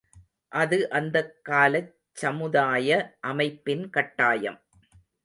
அது 0.51 0.89
அந்தக் 0.89 1.45
காலச் 1.45 1.91
சமுதாய 2.13 2.89
அமைப்பின் 3.21 3.89
கட்டாயம். 3.89 4.59